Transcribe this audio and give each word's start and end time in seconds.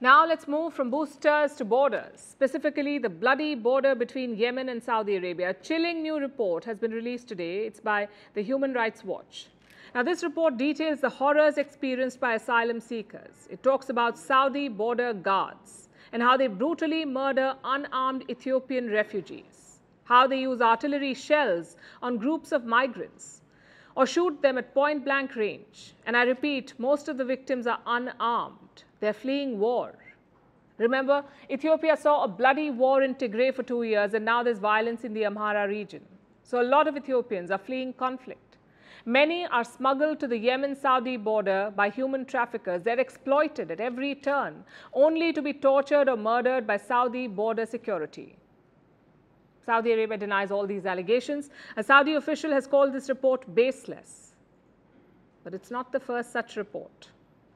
Now 0.00 0.24
let's 0.24 0.46
move 0.46 0.74
from 0.74 0.90
boosters 0.90 1.54
to 1.56 1.64
borders, 1.64 2.20
specifically 2.20 2.98
the 2.98 3.08
bloody 3.08 3.56
border 3.56 3.96
between 3.96 4.36
Yemen 4.36 4.68
and 4.68 4.80
Saudi 4.80 5.16
Arabia. 5.16 5.50
A 5.50 5.54
chilling 5.54 6.02
new 6.02 6.20
report 6.20 6.64
has 6.66 6.78
been 6.78 6.92
released 6.92 7.26
today. 7.26 7.66
It's 7.66 7.80
by 7.80 8.06
the 8.34 8.42
Human 8.42 8.72
Rights 8.74 9.02
Watch. 9.02 9.48
Now, 9.96 10.04
this 10.04 10.22
report 10.22 10.56
details 10.56 11.00
the 11.00 11.08
horrors 11.08 11.58
experienced 11.58 12.20
by 12.20 12.34
asylum 12.34 12.78
seekers. 12.78 13.48
It 13.50 13.64
talks 13.64 13.88
about 13.88 14.16
Saudi 14.16 14.68
border 14.68 15.12
guards 15.12 15.88
and 16.12 16.22
how 16.22 16.36
they 16.36 16.46
brutally 16.46 17.04
murder 17.04 17.56
unarmed 17.64 18.24
Ethiopian 18.30 18.88
refugees, 18.90 19.80
how 20.04 20.28
they 20.28 20.38
use 20.42 20.60
artillery 20.60 21.12
shells 21.14 21.74
on 22.02 22.18
groups 22.18 22.52
of 22.52 22.64
migrants 22.64 23.40
or 23.96 24.06
shoot 24.06 24.40
them 24.42 24.58
at 24.58 24.72
point 24.74 25.04
blank 25.04 25.34
range. 25.34 25.94
And 26.06 26.16
I 26.16 26.22
repeat, 26.22 26.74
most 26.78 27.08
of 27.08 27.16
the 27.16 27.24
victims 27.24 27.66
are 27.66 27.80
unarmed. 27.84 28.84
They're 29.00 29.12
fleeing 29.12 29.58
war. 29.58 29.94
Remember, 30.78 31.24
Ethiopia 31.50 31.96
saw 31.96 32.24
a 32.24 32.28
bloody 32.28 32.70
war 32.70 33.02
in 33.02 33.14
Tigray 33.14 33.54
for 33.54 33.62
two 33.62 33.82
years, 33.82 34.14
and 34.14 34.24
now 34.24 34.42
there's 34.42 34.58
violence 34.58 35.04
in 35.04 35.12
the 35.12 35.22
Amhara 35.22 35.66
region. 35.68 36.02
So 36.42 36.60
a 36.60 36.62
lot 36.62 36.86
of 36.88 36.96
Ethiopians 36.96 37.50
are 37.50 37.58
fleeing 37.58 37.92
conflict. 37.92 38.56
Many 39.04 39.46
are 39.46 39.64
smuggled 39.64 40.20
to 40.20 40.26
the 40.26 40.36
Yemen-Saudi 40.36 41.16
border 41.16 41.72
by 41.74 41.88
human 41.88 42.24
traffickers. 42.24 42.82
They're 42.82 43.00
exploited 43.00 43.70
at 43.70 43.80
every 43.80 44.14
turn, 44.14 44.64
only 44.92 45.32
to 45.32 45.42
be 45.42 45.52
tortured 45.52 46.08
or 46.08 46.16
murdered 46.16 46.66
by 46.66 46.76
Saudi 46.76 47.26
border 47.26 47.66
security. 47.66 48.36
Saudi 49.64 49.92
Arabia 49.92 50.18
denies 50.18 50.50
all 50.50 50.66
these 50.66 50.86
allegations. 50.86 51.50
A 51.76 51.82
Saudi 51.82 52.14
official 52.14 52.50
has 52.52 52.66
called 52.66 52.92
this 52.92 53.08
report 53.08 53.54
baseless. 53.54 54.34
But 55.44 55.54
it's 55.54 55.70
not 55.70 55.92
the 55.92 56.00
first 56.00 56.32
such 56.32 56.56
report. 56.56 57.08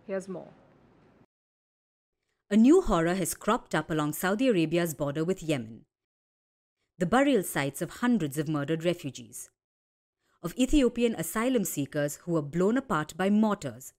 Here's 0.06 0.28
more. 0.28 0.48
A 2.52 2.56
new 2.58 2.82
horror 2.82 3.14
has 3.14 3.32
cropped 3.32 3.74
up 3.74 3.90
along 3.90 4.12
Saudi 4.12 4.46
Arabia's 4.46 4.92
border 4.92 5.24
with 5.24 5.42
Yemen. 5.42 5.86
The 6.98 7.06
burial 7.06 7.42
sites 7.42 7.80
of 7.80 7.88
hundreds 8.04 8.36
of 8.36 8.46
murdered 8.46 8.84
refugees, 8.84 9.48
of 10.42 10.54
Ethiopian 10.58 11.14
asylum 11.14 11.64
seekers 11.64 12.16
who 12.16 12.32
were 12.32 12.42
blown 12.42 12.76
apart 12.76 13.16
by 13.16 13.30
mortars, 13.30 13.94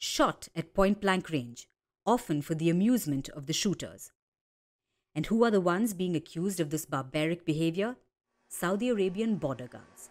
shot 0.00 0.48
at 0.56 0.74
point 0.74 1.00
blank 1.00 1.30
range, 1.30 1.68
often 2.04 2.42
for 2.42 2.56
the 2.56 2.70
amusement 2.70 3.28
of 3.28 3.46
the 3.46 3.52
shooters. 3.52 4.10
And 5.14 5.26
who 5.26 5.44
are 5.44 5.52
the 5.52 5.60
ones 5.60 5.94
being 5.94 6.16
accused 6.16 6.58
of 6.58 6.70
this 6.70 6.84
barbaric 6.84 7.44
behavior? 7.44 7.94
Saudi 8.48 8.88
Arabian 8.88 9.36
border 9.36 9.68
guards. 9.68 10.10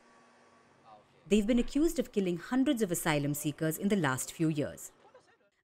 They've 1.28 1.45
been 1.45 1.59
accused 1.59 2.00
of 2.00 2.14
killing 2.14 2.38
hundreds 2.38 2.81
of 2.81 2.89
asylum 2.89 3.34
seekers 3.34 3.78
in 3.78 3.89
the 3.89 3.97
last 3.97 4.31
few 4.31 4.47
years. 4.47 4.94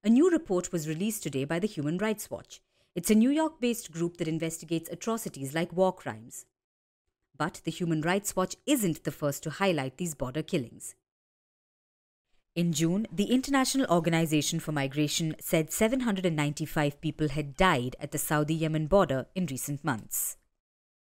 A 0.04 0.08
new 0.08 0.30
report 0.30 0.70
was 0.70 0.88
released 0.88 1.24
today 1.24 1.44
by 1.44 1.58
the 1.58 1.66
Human 1.66 1.98
Rights 1.98 2.30
Watch. 2.30 2.60
It's 2.94 3.10
a 3.10 3.16
New 3.16 3.30
York 3.30 3.60
based 3.60 3.90
group 3.90 4.18
that 4.18 4.28
investigates 4.28 4.88
atrocities 4.88 5.54
like 5.54 5.72
war 5.72 5.92
crimes. 5.92 6.46
But 7.36 7.60
the 7.64 7.72
Human 7.72 8.02
Rights 8.02 8.36
Watch 8.36 8.54
isn't 8.64 9.02
the 9.02 9.10
first 9.10 9.42
to 9.42 9.50
highlight 9.50 9.96
these 9.96 10.14
border 10.14 10.42
killings. 10.44 10.94
In 12.54 12.72
June, 12.72 13.08
the 13.12 13.32
International 13.32 13.88
Organization 13.90 14.60
for 14.60 14.70
Migration 14.70 15.34
said 15.40 15.72
795 15.72 17.00
people 17.00 17.30
had 17.30 17.56
died 17.56 17.96
at 17.98 18.12
the 18.12 18.18
Saudi 18.18 18.54
Yemen 18.54 18.86
border 18.86 19.26
in 19.34 19.46
recent 19.46 19.84
months. 19.84 20.36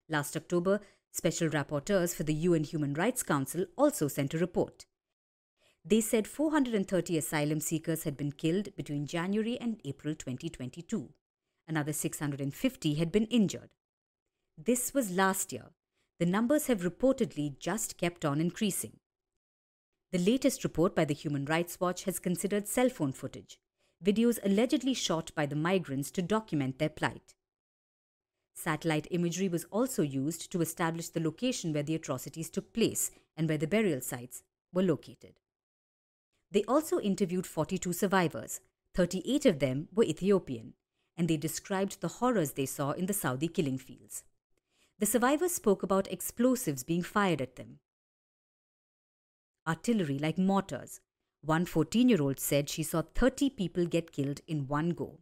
Last 0.08 0.36
October, 0.36 0.80
special 1.10 1.48
rapporteurs 1.48 2.14
for 2.14 2.22
the 2.22 2.34
UN 2.34 2.62
Human 2.62 2.94
Rights 2.94 3.24
Council 3.24 3.66
also 3.76 4.06
sent 4.06 4.32
a 4.32 4.38
report. 4.38 4.86
They 5.88 6.00
said 6.00 6.26
430 6.26 7.16
asylum 7.16 7.60
seekers 7.60 8.02
had 8.02 8.16
been 8.16 8.32
killed 8.32 8.74
between 8.74 9.06
January 9.06 9.56
and 9.60 9.80
April 9.84 10.16
2022. 10.16 11.10
Another 11.68 11.92
650 11.92 12.94
had 12.94 13.12
been 13.12 13.26
injured. 13.26 13.70
This 14.58 14.92
was 14.92 15.12
last 15.12 15.52
year. 15.52 15.66
The 16.18 16.26
numbers 16.26 16.66
have 16.66 16.80
reportedly 16.80 17.56
just 17.60 17.98
kept 17.98 18.24
on 18.24 18.40
increasing. 18.40 18.96
The 20.10 20.18
latest 20.18 20.64
report 20.64 20.96
by 20.96 21.04
the 21.04 21.14
Human 21.14 21.44
Rights 21.44 21.78
Watch 21.78 22.02
has 22.02 22.18
considered 22.18 22.66
cell 22.66 22.88
phone 22.88 23.12
footage, 23.12 23.60
videos 24.04 24.40
allegedly 24.44 24.94
shot 24.94 25.30
by 25.36 25.46
the 25.46 25.54
migrants 25.54 26.10
to 26.12 26.22
document 26.22 26.80
their 26.80 26.88
plight. 26.88 27.36
Satellite 28.54 29.06
imagery 29.12 29.48
was 29.48 29.66
also 29.70 30.02
used 30.02 30.50
to 30.50 30.62
establish 30.62 31.10
the 31.10 31.20
location 31.20 31.72
where 31.72 31.84
the 31.84 31.94
atrocities 31.94 32.50
took 32.50 32.72
place 32.72 33.12
and 33.36 33.48
where 33.48 33.58
the 33.58 33.68
burial 33.68 34.00
sites 34.00 34.42
were 34.72 34.82
located. 34.82 35.38
They 36.50 36.64
also 36.64 37.00
interviewed 37.00 37.46
42 37.46 37.92
survivors. 37.92 38.60
38 38.94 39.46
of 39.46 39.58
them 39.58 39.88
were 39.94 40.04
Ethiopian, 40.04 40.74
and 41.16 41.28
they 41.28 41.36
described 41.36 42.00
the 42.00 42.08
horrors 42.08 42.52
they 42.52 42.66
saw 42.66 42.92
in 42.92 43.06
the 43.06 43.12
Saudi 43.12 43.48
killing 43.48 43.78
fields. 43.78 44.22
The 44.98 45.06
survivors 45.06 45.52
spoke 45.52 45.82
about 45.82 46.10
explosives 46.10 46.82
being 46.82 47.02
fired 47.02 47.42
at 47.42 47.56
them. 47.56 47.80
Artillery 49.66 50.18
like 50.18 50.38
mortars. 50.38 51.00
One 51.42 51.66
14 51.66 52.08
year 52.08 52.22
old 52.22 52.40
said 52.40 52.68
she 52.68 52.82
saw 52.82 53.02
30 53.02 53.50
people 53.50 53.86
get 53.86 54.12
killed 54.12 54.40
in 54.46 54.68
one 54.68 54.90
go. 54.90 55.18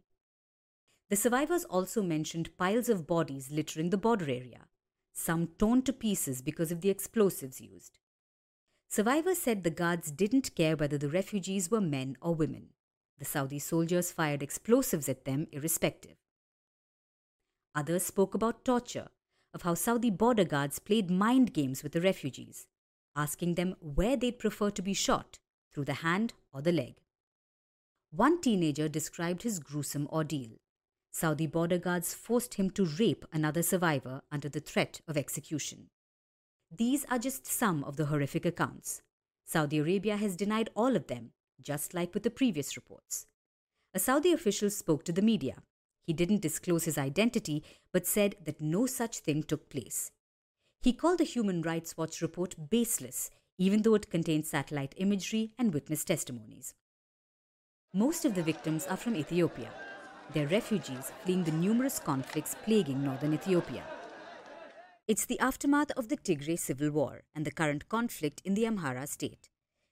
The 1.09 1.15
survivors 1.15 1.65
also 1.65 2.01
mentioned 2.01 2.57
piles 2.57 2.89
of 2.89 3.05
bodies 3.05 3.51
littering 3.51 3.89
the 3.89 3.97
border 3.97 4.25
area, 4.25 4.67
some 5.13 5.47
torn 5.59 5.81
to 5.83 5.93
pieces 5.93 6.41
because 6.41 6.71
of 6.71 6.81
the 6.81 6.89
explosives 6.89 7.61
used. 7.61 7.99
Survivors 8.95 9.39
said 9.39 9.65
the 9.65 9.69
guards 9.69 10.09
didn't 10.09 10.55
care 10.55 10.77
whether 10.77 10.97
the 10.97 11.09
refugees 11.09 11.69
were 11.69 11.81
men 11.81 12.15
or 12.21 12.33
women. 12.33 12.67
The 13.19 13.25
Saudi 13.25 13.59
soldiers 13.59 14.13
fired 14.13 14.41
explosives 14.41 15.09
at 15.09 15.25
them 15.25 15.47
irrespective. 15.51 16.15
Others 17.75 18.03
spoke 18.03 18.33
about 18.33 18.63
torture, 18.63 19.09
of 19.53 19.63
how 19.63 19.73
Saudi 19.73 20.09
border 20.09 20.45
guards 20.45 20.79
played 20.79 21.11
mind 21.11 21.51
games 21.51 21.83
with 21.83 21.91
the 21.91 21.99
refugees, 21.99 22.67
asking 23.17 23.55
them 23.55 23.75
where 23.81 24.15
they'd 24.15 24.39
prefer 24.39 24.69
to 24.69 24.81
be 24.81 24.93
shot, 24.93 25.39
through 25.73 25.83
the 25.83 25.95
hand 25.95 26.31
or 26.53 26.61
the 26.61 26.71
leg. 26.71 27.01
One 28.11 28.39
teenager 28.39 28.87
described 28.87 29.43
his 29.43 29.59
gruesome 29.59 30.07
ordeal. 30.09 30.51
Saudi 31.11 31.47
border 31.47 31.79
guards 31.79 32.13
forced 32.13 32.53
him 32.53 32.69
to 32.69 32.85
rape 32.85 33.25
another 33.33 33.61
survivor 33.61 34.21
under 34.31 34.47
the 34.47 34.61
threat 34.61 35.01
of 35.05 35.17
execution. 35.17 35.89
These 36.77 37.05
are 37.09 37.19
just 37.19 37.45
some 37.45 37.83
of 37.85 37.95
the 37.95 38.07
horrific 38.07 38.45
accounts. 38.45 39.01
Saudi 39.45 39.77
Arabia 39.77 40.17
has 40.17 40.35
denied 40.35 40.69
all 40.75 40.95
of 40.95 41.07
them, 41.07 41.31
just 41.61 41.93
like 41.93 42.13
with 42.13 42.23
the 42.23 42.29
previous 42.29 42.75
reports. 42.75 43.27
A 43.93 43.99
Saudi 43.99 44.33
official 44.33 44.69
spoke 44.69 45.05
to 45.05 45.13
the 45.13 45.21
media. 45.21 45.63
He 46.05 46.11
didn't 46.11 46.41
disclose 46.41 46.83
his 46.83 46.97
identity, 46.97 47.63
but 47.93 48.05
said 48.05 48.35
that 48.43 48.59
no 48.59 48.87
such 48.87 49.19
thing 49.19 49.43
took 49.43 49.69
place. 49.69 50.11
He 50.81 50.91
called 50.91 51.19
the 51.19 51.23
Human 51.23 51.61
Rights 51.61 51.95
Watch 51.95 52.21
report 52.21 52.69
baseless, 52.69 53.29
even 53.57 53.83
though 53.83 53.95
it 53.95 54.09
contained 54.09 54.45
satellite 54.45 54.95
imagery 54.97 55.51
and 55.57 55.73
witness 55.73 56.03
testimonies. 56.03 56.73
Most 57.93 58.25
of 58.25 58.35
the 58.35 58.43
victims 58.43 58.85
are 58.87 58.97
from 58.97 59.15
Ethiopia. 59.15 59.71
They're 60.33 60.47
refugees 60.47 61.13
fleeing 61.23 61.45
the 61.45 61.51
numerous 61.53 61.99
conflicts 61.99 62.55
plaguing 62.65 63.01
northern 63.01 63.33
Ethiopia. 63.33 63.83
It's 65.07 65.27
the 65.27 65.39
aftermath 65.39 65.91
of 65.91 66.09
the 66.09 66.17
Tigray 66.17 66.57
civil 66.57 66.89
war 66.89 67.21
and 67.35 67.45
the 67.45 67.51
current 67.51 67.87
conflict 67.89 68.41
in 68.43 68.55
the 68.55 68.63
Amhara 68.63 69.07
state. 69.07 69.51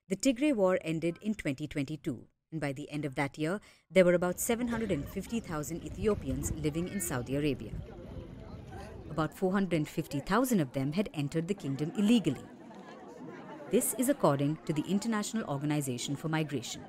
The 0.10 0.16
Tigray 0.16 0.56
war 0.56 0.80
ended 0.82 1.20
in 1.22 1.36
2022, 1.36 2.26
and 2.52 2.60
by 2.60 2.74
the 2.74 2.90
end 2.90 3.06
of 3.06 3.14
that 3.14 3.38
year, 3.38 3.62
there 3.92 4.06
were 4.06 4.16
about 4.16 4.40
750,000 4.40 5.86
Ethiopians 5.86 6.52
living 6.54 6.88
in 6.88 7.00
Saudi 7.00 7.36
Arabia. 7.36 7.74
About 9.12 9.38
450,000 9.38 10.60
of 10.60 10.74
them 10.74 10.94
had 10.94 11.12
entered 11.14 11.48
the 11.48 11.54
kingdom 11.54 11.92
illegally. 11.96 12.46
This 13.70 13.94
is 14.00 14.10
according 14.10 14.58
to 14.66 14.74
the 14.74 14.86
International 14.90 15.44
Organization 15.48 16.16
for 16.16 16.28
Migration. 16.28 16.82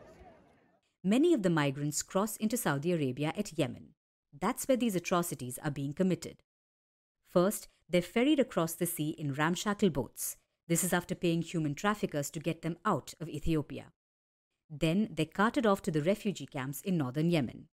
Many 1.03 1.35
of 1.35 1.43
the 1.43 1.51
migrants 1.51 2.03
cross 2.03 2.39
into 2.39 2.57
Saudi 2.57 2.93
Arabia 2.93 3.35
at 3.37 3.59
Yemen. 3.59 3.89
That's 4.41 4.67
where 4.67 4.79
these 4.79 4.97
atrocities 4.97 5.59
are 5.63 5.71
being 5.71 5.93
committed. 5.93 6.43
First, 7.29 7.69
they're 7.89 8.03
ferried 8.03 8.41
across 8.41 8.75
the 8.75 8.87
sea 8.87 9.11
in 9.11 9.35
ramshackle 9.35 9.91
boats. 9.91 10.37
This 10.69 10.83
is 10.83 10.93
after 10.93 11.15
paying 11.15 11.43
human 11.43 11.75
traffickers 11.75 12.31
to 12.31 12.41
get 12.41 12.63
them 12.63 12.79
out 12.85 13.15
of 13.21 13.29
Ethiopia. 13.29 13.93
Then 14.71 15.09
they're 15.13 15.27
carted 15.27 15.67
off 15.67 15.83
to 15.83 15.91
the 15.91 16.03
refugee 16.03 16.47
camps 16.47 16.81
in 16.81 16.97
northern 16.97 17.31
Yemen. 17.31 17.69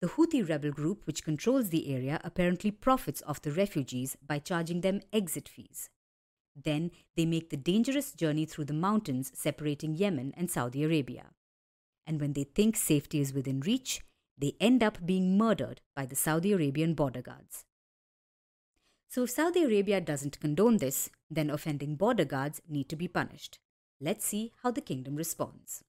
The 0.00 0.08
Houthi 0.08 0.48
rebel 0.48 0.70
group, 0.70 1.06
which 1.06 1.24
controls 1.24 1.70
the 1.70 1.92
area, 1.92 2.20
apparently 2.22 2.70
profits 2.70 3.22
off 3.26 3.42
the 3.42 3.50
refugees 3.50 4.16
by 4.24 4.38
charging 4.38 4.80
them 4.80 5.00
exit 5.12 5.48
fees. 5.48 5.88
Then 6.54 6.90
they 7.16 7.26
make 7.26 7.50
the 7.50 7.56
dangerous 7.56 8.12
journey 8.12 8.44
through 8.44 8.66
the 8.66 8.74
mountains 8.74 9.32
separating 9.34 9.96
Yemen 9.96 10.32
and 10.36 10.50
Saudi 10.50 10.84
Arabia. 10.84 11.30
And 12.06 12.20
when 12.20 12.34
they 12.34 12.44
think 12.44 12.76
safety 12.76 13.20
is 13.20 13.32
within 13.32 13.60
reach, 13.60 14.02
they 14.36 14.56
end 14.60 14.82
up 14.82 15.04
being 15.04 15.38
murdered 15.38 15.80
by 15.96 16.06
the 16.06 16.16
Saudi 16.16 16.52
Arabian 16.52 16.94
border 16.94 17.22
guards. 17.22 17.64
So 19.14 19.22
if 19.22 19.30
Saudi 19.30 19.62
Arabia 19.62 20.00
doesn't 20.00 20.40
condone 20.40 20.78
this, 20.78 21.08
then 21.30 21.48
offending 21.48 21.94
border 21.94 22.24
guards 22.24 22.60
need 22.68 22.88
to 22.88 22.96
be 22.96 23.06
punished. 23.06 23.60
Let's 24.00 24.24
see 24.24 24.50
how 24.64 24.72
the 24.72 24.80
kingdom 24.80 25.14
responds. 25.14 25.84